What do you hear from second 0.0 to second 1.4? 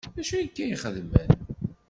D acu akka ay xeddmen?